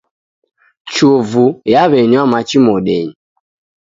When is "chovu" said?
0.93-1.45